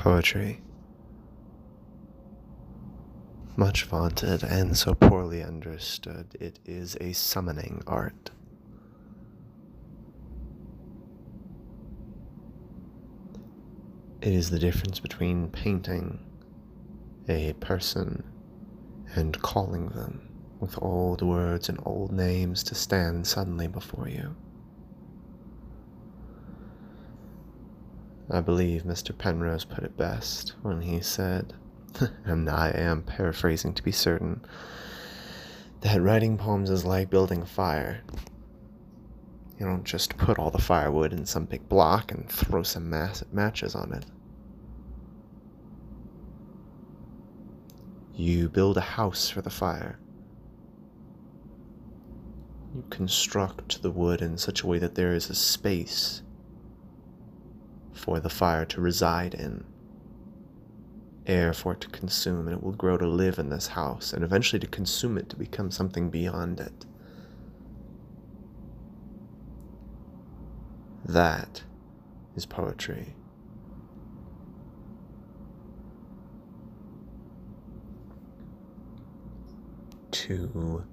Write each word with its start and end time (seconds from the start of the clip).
Poetry. 0.00 0.62
Much 3.54 3.84
vaunted 3.84 4.42
and 4.42 4.74
so 4.74 4.94
poorly 4.94 5.42
understood, 5.42 6.34
it 6.40 6.58
is 6.64 6.96
a 7.02 7.12
summoning 7.12 7.82
art. 7.86 8.30
It 14.22 14.32
is 14.32 14.48
the 14.48 14.58
difference 14.58 15.00
between 15.00 15.50
painting 15.50 16.18
a 17.28 17.52
person 17.60 18.24
and 19.14 19.38
calling 19.42 19.90
them 19.90 20.30
with 20.60 20.82
old 20.82 21.20
words 21.20 21.68
and 21.68 21.78
old 21.84 22.10
names 22.10 22.62
to 22.62 22.74
stand 22.74 23.26
suddenly 23.26 23.68
before 23.68 24.08
you. 24.08 24.34
I 28.32 28.40
believe 28.40 28.84
Mr. 28.84 29.16
Penrose 29.16 29.64
put 29.64 29.82
it 29.82 29.96
best 29.96 30.54
when 30.62 30.80
he 30.82 31.00
said, 31.00 31.52
and 32.24 32.48
I 32.48 32.70
am 32.70 33.02
paraphrasing 33.02 33.74
to 33.74 33.82
be 33.82 33.90
certain, 33.90 34.44
that 35.80 36.00
writing 36.00 36.38
poems 36.38 36.70
is 36.70 36.84
like 36.84 37.10
building 37.10 37.42
a 37.42 37.46
fire. 37.46 38.02
You 39.58 39.66
don't 39.66 39.84
just 39.84 40.16
put 40.16 40.38
all 40.38 40.50
the 40.50 40.58
firewood 40.58 41.12
in 41.12 41.26
some 41.26 41.44
big 41.44 41.68
block 41.68 42.12
and 42.12 42.28
throw 42.30 42.62
some 42.62 42.88
mass- 42.88 43.24
matches 43.32 43.74
on 43.74 43.92
it. 43.92 44.06
You 48.14 48.48
build 48.48 48.76
a 48.76 48.82
house 48.82 49.28
for 49.28 49.42
the 49.42 49.50
fire. 49.50 49.98
You 52.74 52.84
construct 52.90 53.82
the 53.82 53.90
wood 53.90 54.22
in 54.22 54.38
such 54.38 54.62
a 54.62 54.66
way 54.68 54.78
that 54.78 54.94
there 54.94 55.14
is 55.14 55.30
a 55.30 55.34
space 55.34 56.22
for 57.92 58.20
the 58.20 58.30
fire 58.30 58.64
to 58.66 58.80
reside 58.80 59.34
in, 59.34 59.64
air 61.26 61.52
for 61.52 61.72
it 61.72 61.80
to 61.82 61.88
consume, 61.88 62.48
and 62.48 62.56
it 62.56 62.62
will 62.62 62.72
grow 62.72 62.96
to 62.96 63.06
live 63.06 63.38
in 63.38 63.50
this 63.50 63.68
house, 63.68 64.12
and 64.12 64.24
eventually 64.24 64.58
to 64.60 64.66
consume 64.66 65.18
it 65.18 65.28
to 65.28 65.36
become 65.36 65.70
something 65.70 66.10
beyond 66.10 66.60
it. 66.60 66.86
That 71.04 71.62
is 72.36 72.46
poetry. 72.46 73.14
To 80.12 80.84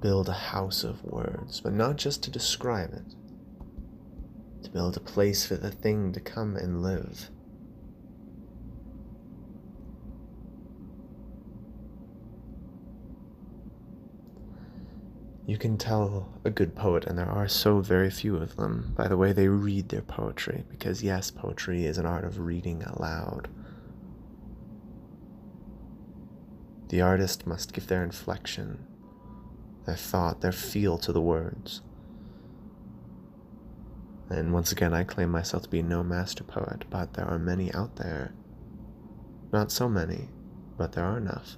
build 0.00 0.28
a 0.28 0.32
house 0.32 0.82
of 0.82 1.04
words, 1.04 1.60
but 1.60 1.74
not 1.74 1.96
just 1.96 2.22
to 2.22 2.30
describe 2.30 2.94
it, 2.94 3.14
to 4.70 4.74
build 4.74 4.96
a 4.96 5.00
place 5.00 5.44
for 5.46 5.56
the 5.56 5.70
thing 5.70 6.12
to 6.12 6.20
come 6.20 6.56
and 6.56 6.82
live. 6.82 7.30
You 15.46 15.58
can 15.58 15.78
tell 15.78 16.28
a 16.44 16.50
good 16.50 16.76
poet, 16.76 17.06
and 17.06 17.18
there 17.18 17.28
are 17.28 17.48
so 17.48 17.80
very 17.80 18.10
few 18.10 18.36
of 18.36 18.54
them, 18.54 18.94
by 18.96 19.08
the 19.08 19.16
way 19.16 19.32
they 19.32 19.48
read 19.48 19.88
their 19.88 20.02
poetry, 20.02 20.64
because 20.68 21.02
yes, 21.02 21.32
poetry 21.32 21.86
is 21.86 21.98
an 21.98 22.06
art 22.06 22.24
of 22.24 22.38
reading 22.38 22.84
aloud. 22.84 23.48
The 26.88 27.00
artist 27.00 27.48
must 27.48 27.72
give 27.72 27.88
their 27.88 28.04
inflection, 28.04 28.86
their 29.86 29.96
thought, 29.96 30.40
their 30.40 30.52
feel 30.52 30.98
to 30.98 31.12
the 31.12 31.20
words. 31.20 31.80
And 34.30 34.52
once 34.52 34.70
again, 34.70 34.94
I 34.94 35.02
claim 35.02 35.30
myself 35.30 35.64
to 35.64 35.68
be 35.68 35.82
no 35.82 36.04
master 36.04 36.44
poet, 36.44 36.84
but 36.88 37.14
there 37.14 37.26
are 37.26 37.38
many 37.38 37.74
out 37.74 37.96
there. 37.96 38.32
Not 39.52 39.72
so 39.72 39.88
many, 39.88 40.28
but 40.78 40.92
there 40.92 41.04
are 41.04 41.18
enough. 41.18 41.56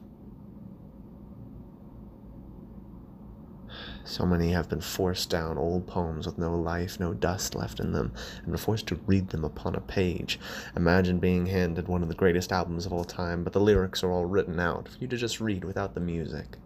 So 4.05 4.27
many 4.27 4.53
have 4.53 4.69
been 4.69 4.81
forced 4.81 5.31
down 5.31 5.59
old 5.59 5.87
poems 5.87 6.27
with 6.27 6.39
no 6.39 6.55
life, 6.55 6.99
no 6.99 7.15
dust 7.15 7.55
left 7.55 7.79
in 7.79 7.93
them, 7.93 8.13
and 8.39 8.47
been 8.47 8.57
forced 8.57 8.87
to 8.89 9.01
read 9.07 9.29
them 9.29 9.45
upon 9.45 9.75
a 9.75 9.81
page. 9.81 10.41
Imagine 10.75 11.19
being 11.19 11.47
handed 11.47 11.89
one 11.89 12.03
of 12.03 12.09
the 12.09 12.15
greatest 12.15 12.53
albums 12.53 12.85
of 12.85 12.93
all 12.93 13.05
time, 13.05 13.45
but 13.45 13.53
the 13.53 13.61
lyrics 13.61 14.03
are 14.03 14.11
all 14.11 14.25
written 14.25 14.59
out 14.59 14.89
for 14.89 14.99
you 14.99 15.09
to 15.09 15.17
just 15.17 15.41
read 15.41 15.65
without 15.65 15.95
the 15.95 16.01
music. 16.01 16.57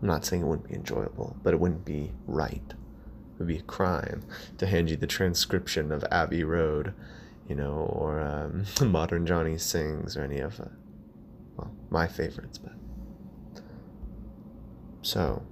I'm 0.00 0.08
not 0.08 0.24
saying 0.24 0.42
it 0.42 0.46
wouldn't 0.46 0.68
be 0.68 0.74
enjoyable, 0.74 1.36
but 1.42 1.54
it 1.54 1.60
wouldn't 1.60 1.84
be 1.84 2.12
right. 2.26 2.62
It 2.68 3.38
would 3.38 3.48
be 3.48 3.58
a 3.58 3.62
crime 3.62 4.22
to 4.58 4.66
hand 4.66 4.90
you 4.90 4.96
the 4.96 5.06
transcription 5.06 5.90
of 5.90 6.04
Abbey 6.10 6.44
Road, 6.44 6.94
you 7.48 7.54
know, 7.56 7.90
or 7.92 8.20
um, 8.20 8.64
Modern 8.90 9.26
Johnny 9.26 9.58
Sings, 9.58 10.16
or 10.16 10.22
any 10.22 10.38
of, 10.38 10.60
uh, 10.60 10.64
well, 11.56 11.72
my 11.90 12.06
favorites. 12.06 12.58
But 12.58 12.72
so, 15.02 15.42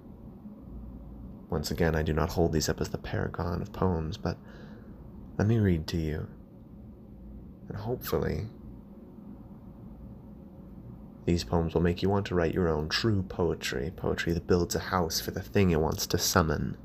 once 1.51 1.71
again, 1.71 1.95
I 1.95 2.03
do 2.03 2.13
not 2.13 2.31
hold 2.31 2.53
these 2.53 2.69
up 2.69 2.81
as 2.81 2.91
the 2.91 2.99
paragon 2.99 3.63
of 3.63 3.73
poems, 3.73 4.17
but 4.17 4.37
let 5.39 5.49
me 5.49 5.59
read 5.59 5.87
to 5.89 5.97
you, 5.97 6.29
and 7.69 7.79
hopefully 7.79 8.47
these 11.27 11.43
poems 11.43 11.75
will 11.75 11.83
make 11.83 12.03
you 12.03 12.09
want 12.09 12.25
to 12.27 12.37
write 12.37 12.55
your 12.55 12.69
own 12.69 12.89
true 12.89 13.23
poetry, 13.25 13.93
poetry 13.95 14.33
that 14.33 14.47
builds 14.47 14.77
a 14.77 14.81
house 14.81 15.21
for 15.21 15.33
the 15.33 15.43
thing 15.43 15.73
it 15.73 15.81
wants 15.81 16.07
to 16.07 16.19
summon. 16.19 16.77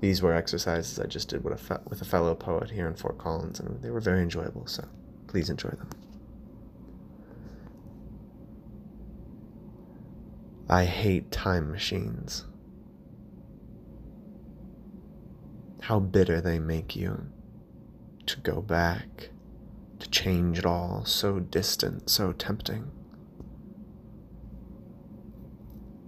These 0.00 0.22
were 0.22 0.32
exercises 0.32 0.98
I 0.98 1.04
just 1.04 1.28
did 1.28 1.44
with 1.44 1.52
a, 1.52 1.58
fe- 1.58 1.82
with 1.86 2.00
a 2.00 2.06
fellow 2.06 2.34
poet 2.34 2.70
here 2.70 2.88
in 2.88 2.94
Fort 2.94 3.18
Collins, 3.18 3.60
and 3.60 3.82
they 3.82 3.90
were 3.90 4.00
very 4.00 4.22
enjoyable, 4.22 4.66
so 4.66 4.88
please 5.26 5.50
enjoy 5.50 5.68
them. 5.68 5.90
I 10.70 10.86
hate 10.86 11.30
time 11.30 11.70
machines. 11.70 12.46
How 15.82 15.98
bitter 16.00 16.40
they 16.40 16.58
make 16.58 16.96
you 16.96 17.26
to 18.34 18.40
go 18.40 18.60
back, 18.60 19.30
to 19.98 20.08
change 20.08 20.58
it 20.58 20.66
all, 20.66 21.04
so 21.04 21.40
distant, 21.40 22.08
so 22.08 22.32
tempting. 22.32 22.90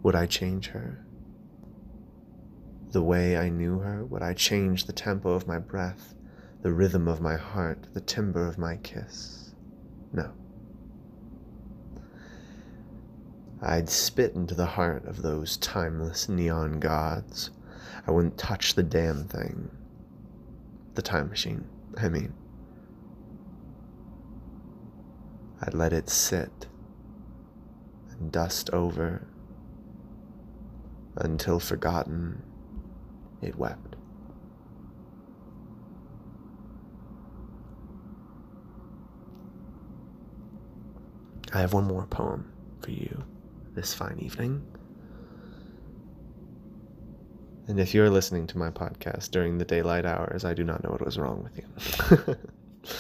Would 0.03 0.15
I 0.15 0.27
change 0.27 0.69
her? 0.69 1.05
The 2.91 3.03
way 3.03 3.37
I 3.37 3.49
knew 3.49 3.79
her, 3.81 4.05
would 4.05 4.23
I 4.23 4.35
change 4.35 4.85
the 4.85 4.93
tempo 4.93 5.31
of 5.31 5.47
my 5.47 5.59
breath, 5.59 6.15
the 6.63 6.73
rhythm 6.73 7.09
of 7.09 7.21
my 7.21 7.37
heart, 7.37 7.87
the 7.93 8.01
timbre 8.01 8.47
of 8.47 8.59
my 8.59 8.77
kiss? 8.77 9.55
No. 10.13 10.33
I'd 13.61 13.89
spit 13.89 14.35
into 14.35 14.55
the 14.55 14.67
heart 14.67 15.07
of 15.07 15.23
those 15.23 15.57
timeless 15.57 16.29
neon 16.29 16.79
gods. 16.81 17.51
I 18.07 18.11
wouldn't 18.11 18.39
touch 18.39 18.75
the 18.75 18.83
damn 18.83 19.25
thing. 19.25 19.71
The 20.95 21.03
time 21.03 21.29
machine. 21.29 21.65
I 21.97 22.09
mean, 22.09 22.33
I'd 25.61 25.75
let 25.75 25.93
it 25.93 26.09
sit 26.09 26.67
and 28.11 28.33
dust 28.33 28.71
over 28.71 29.27
until 31.17 31.61
forgotten 31.61 32.43
it 33.41 33.57
wept. 33.57 33.97
I 41.55 41.61
have 41.61 41.75
one 41.75 41.85
more 41.85 42.07
poem 42.07 42.51
for 42.81 42.91
you 42.91 43.25
this 43.75 43.93
fine 43.93 44.19
evening. 44.19 44.65
And 47.69 47.79
if 47.79 47.95
you're 47.95 48.11
listening 48.11 48.47
to 48.49 48.59
my 48.59 48.71
podcast 48.71 49.31
during 49.31 49.59
the 49.59 49.65
daylight 49.65 50.05
hours, 50.05 50.45
I 50.45 50.53
do 50.53 50.65
not 50.65 50.83
know 50.83 50.91
what 50.91 51.05
was 51.05 51.19
wrong 51.19 51.43
with 51.43 51.57
you. 51.57 52.35
it 52.83 52.97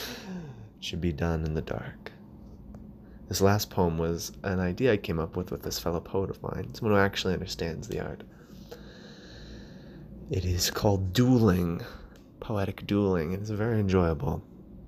should 0.80 1.00
be 1.00 1.12
done 1.12 1.44
in 1.44 1.54
the 1.54 1.62
dark. 1.62 2.12
This 3.28 3.40
last 3.40 3.70
poem 3.70 3.98
was 3.98 4.30
an 4.44 4.60
idea 4.60 4.92
I 4.92 4.98
came 4.98 5.18
up 5.18 5.36
with 5.36 5.50
with 5.50 5.62
this 5.62 5.78
fellow 5.78 6.00
poet 6.00 6.30
of 6.30 6.42
mine, 6.42 6.74
someone 6.74 6.94
who 6.94 7.02
actually 7.02 7.34
understands 7.34 7.88
the 7.88 8.00
art. 8.00 8.22
It 10.30 10.44
is 10.44 10.70
called 10.70 11.12
dueling, 11.12 11.82
poetic 12.38 12.86
dueling. 12.86 13.32
It 13.32 13.40
is 13.40 13.50
very 13.50 13.80
enjoyable. 13.80 14.44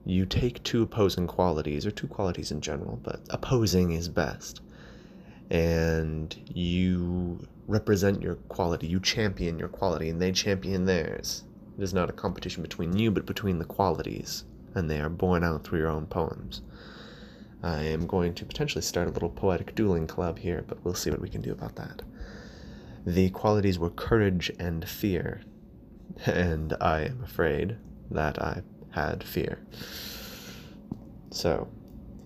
You 0.07 0.25
take 0.25 0.63
two 0.63 0.83
opposing 0.83 1.27
qualities, 1.27 1.85
or 1.85 1.91
two 1.91 2.07
qualities 2.07 2.53
in 2.53 2.61
general, 2.61 3.01
but 3.03 3.21
opposing 3.31 3.93
is 3.93 4.09
best. 4.09 4.61
And 5.51 6.35
you 6.47 7.41
represent 7.67 8.23
your 8.23 8.35
quality, 8.35 8.87
you 8.87 9.01
champion 9.01 9.59
your 9.59 9.69
quality, 9.69 10.09
and 10.09 10.21
they 10.21 10.33
champion 10.33 10.85
theirs. 10.85 11.45
It 11.79 11.83
is 11.83 11.95
not 11.95 12.11
a 12.11 12.15
competition 12.15 12.63
between 12.63 12.97
you, 12.97 13.11
but 13.11 13.27
between 13.27 13.59
the 13.59 13.65
qualities, 13.65 14.45
and 14.75 14.91
they 14.91 15.01
are 15.01 15.09
borne 15.09 15.43
out 15.43 15.65
through 15.65 15.81
your 15.81 15.89
own 15.89 16.07
poems. 16.07 16.63
I 17.63 17.83
am 17.83 18.07
going 18.07 18.35
to 18.35 18.45
potentially 18.45 18.83
start 18.83 19.09
a 19.09 19.13
little 19.13 19.31
poetic 19.31 19.75
dueling 19.75 20.07
club 20.07 20.39
here, 20.39 20.65
but 20.67 20.85
we'll 20.85 20.95
see 20.95 21.11
what 21.11 21.21
we 21.21 21.31
can 21.31 21.41
do 21.41 21.53
about 21.53 21.77
that. 21.77 22.03
The 23.07 23.31
qualities 23.31 23.79
were 23.79 23.91
courage 23.91 24.51
and 24.59 24.87
fear, 24.89 25.43
and 26.27 26.77
I 26.81 27.03
am 27.03 27.25
afraid 27.25 27.77
that 28.11 28.41
I 28.41 28.63
had 28.91 29.25
fear. 29.25 29.59
So, 31.31 31.69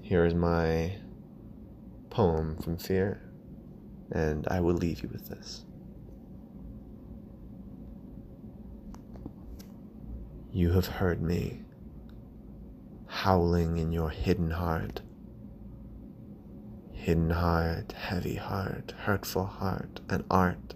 here 0.02 0.24
is 0.24 0.34
my 0.34 0.96
poem 2.10 2.56
from 2.56 2.76
Fear, 2.76 3.22
and 4.10 4.46
I 4.48 4.60
will 4.60 4.74
leave 4.74 5.02
you 5.02 5.08
with 5.08 5.28
this. 5.28 5.64
You 10.52 10.72
have 10.72 10.86
heard 10.86 11.20
me 11.20 11.62
howling 13.06 13.78
in 13.78 13.92
your 13.92 14.10
hidden 14.10 14.52
heart. 14.52 15.02
Hidden 16.92 17.30
heart, 17.30 17.92
heavy 17.92 18.36
heart, 18.36 18.94
hurtful 19.04 19.46
heart, 19.46 20.00
an 20.08 20.24
art. 20.30 20.74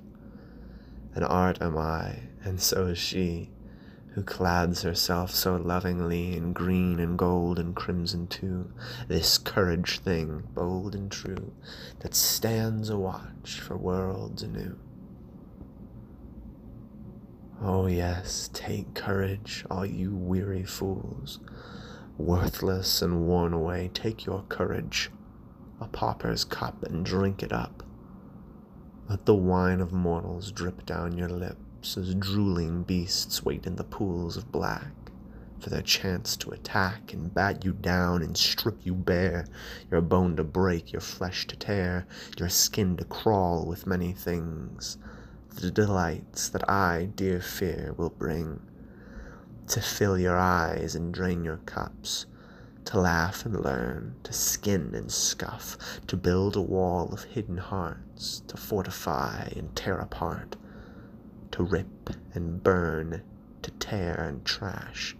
An 1.15 1.23
art 1.23 1.61
am 1.61 1.77
I, 1.79 2.21
and 2.43 2.61
so 2.61 2.87
is 2.87 2.99
she, 2.99 3.52
who 4.15 4.23
clads 4.23 4.83
herself 4.83 5.31
so 5.31 5.57
lovingly 5.57 6.37
in 6.37 6.53
green 6.53 7.01
and 7.01 7.19
gold 7.19 7.59
and 7.59 7.75
crimson 7.75 8.27
too, 8.27 8.71
this 9.09 9.39
courage 9.39 10.01
thing, 10.01 10.43
bold 10.55 10.95
and 10.95 11.11
true, 11.11 11.53
that 12.01 12.15
stands 12.15 12.91
a 12.91 12.99
watch 12.99 13.61
for 13.61 13.77
worlds 13.77 14.43
anew. 14.43 14.79
Oh, 17.63 17.87
yes, 17.87 18.51
take 18.53 18.93
courage, 18.93 19.65
all 19.71 19.87
you 19.87 20.15
weary 20.15 20.65
fools, 20.65 21.39
worthless 22.19 23.01
and 23.01 23.27
worn 23.27 23.53
away, 23.53 23.91
take 23.95 24.27
your 24.27 24.43
courage, 24.49 25.11
a 25.81 25.87
pauper's 25.87 26.45
cup, 26.45 26.83
and 26.83 27.05
drink 27.05 27.43
it 27.43 27.53
up. 27.53 27.83
Let 29.09 29.27
the 29.27 29.35
wine 29.35 29.81
of 29.81 29.93
mortals 29.93 30.53
drip 30.53 30.85
down 30.85 31.17
your 31.17 31.29
lips 31.83 31.97
as 31.97 32.15
drooling 32.15 32.85
beasts 32.85 33.45
wait 33.45 33.67
in 33.67 33.75
the 33.75 33.83
pools 33.83 34.37
of 34.37 34.53
black 34.53 34.93
for 35.59 35.69
their 35.69 35.83
chance 35.83 36.37
to 36.37 36.51
attack 36.51 37.13
and 37.13 37.35
bat 37.35 37.65
you 37.65 37.73
down 37.73 38.23
and 38.23 38.37
strip 38.37 38.87
you 38.87 38.95
bare, 38.95 39.45
your 39.91 40.01
bone 40.01 40.37
to 40.37 40.45
break, 40.45 40.93
your 40.93 41.01
flesh 41.01 41.45
to 41.45 41.57
tear, 41.57 42.07
your 42.39 42.49
skin 42.49 42.97
to 42.97 43.05
crawl 43.07 43.67
with 43.67 43.85
many 43.85 44.13
things, 44.13 44.97
the 45.57 45.73
delights 45.73 46.49
that 46.51 46.71
I, 46.71 47.09
dear 47.17 47.41
fear, 47.41 47.95
will 47.97 48.11
bring, 48.11 48.61
to 49.67 49.81
fill 49.81 50.17
your 50.17 50.39
eyes 50.39 50.95
and 50.95 51.13
drain 51.13 51.43
your 51.43 51.59
cups, 51.67 52.27
to 52.85 53.01
laugh 53.01 53.45
and 53.45 53.61
learn, 53.61 54.15
to 54.23 54.33
skin 54.33 54.95
and 54.95 55.11
scuff, 55.11 55.77
to 56.07 56.17
build 56.17 56.55
a 56.55 56.63
wall 56.63 57.13
of 57.13 57.25
hidden 57.25 57.59
hearts, 57.59 58.45
to 58.47 58.57
fortify 58.57 59.49
and 59.57 59.75
tear 59.75 59.99
apart, 59.99 60.55
to 61.53 61.63
rip 61.63 62.11
and 62.35 62.63
burn, 62.63 63.23
to 63.63 63.71
tear 63.73 64.15
and 64.29 64.45
trash, 64.45 65.17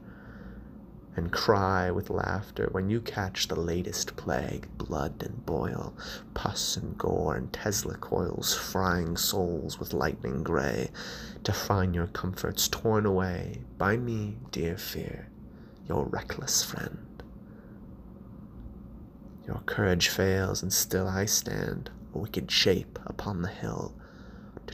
and 1.15 1.31
cry 1.31 1.91
with 1.91 2.09
laughter 2.09 2.69
when 2.73 2.89
you 2.89 3.01
catch 3.01 3.49
the 3.49 3.61
latest 3.61 4.17
plague, 4.17 4.67
blood 4.79 5.23
and 5.23 5.45
boil, 5.45 5.95
pus 6.35 6.77
and 6.77 6.97
gore, 6.97 7.37
and 7.37 7.53
Tesla 7.53 7.97
coils 7.99 8.55
frying 8.55 9.17
souls 9.17 9.79
with 9.79 9.93
lightning 9.93 10.43
gray, 10.43 10.91
to 11.45 11.53
find 11.53 11.95
your 11.95 12.07
comforts 12.09 12.67
torn 12.69 13.05
away 13.05 13.63
by 13.77 13.97
me, 13.97 14.39
dear 14.51 14.79
fear, 14.79 15.29
your 15.87 16.05
reckless 16.07 16.65
friend. 16.65 17.23
Your 19.47 19.61
courage 19.67 20.09
fails, 20.09 20.63
and 20.63 20.73
still 20.73 21.09
I 21.09 21.27
stand, 21.27 21.91
a 22.15 22.19
wicked 22.19 22.51
shape 22.51 22.99
upon 23.05 23.43
the 23.43 23.49
hill, 23.49 23.95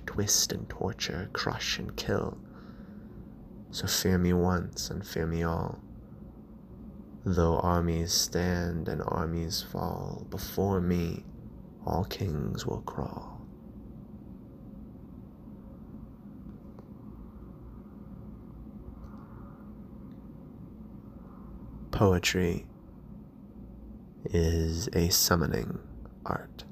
twist 0.09 0.53
and 0.53 0.67
torture, 0.71 1.29
crush 1.35 1.79
and 1.79 1.95
kill. 1.95 2.39
So 3.71 3.87
fear 3.87 4.17
me 4.17 4.33
once 4.33 4.89
and 4.89 5.07
fear 5.07 5.27
me 5.27 5.43
all. 5.43 5.81
Though 7.27 7.59
armies 7.59 8.11
stand 8.11 8.89
and 8.89 9.03
armies 9.05 9.63
fall, 9.71 10.27
before 10.31 10.81
me 10.81 11.27
all 11.85 12.05
kings 12.05 12.65
will 12.65 12.81
crawl. 12.81 13.47
Poetry 21.91 22.65
is 24.25 24.89
a 24.95 25.11
summoning 25.11 25.79
art. 26.25 26.65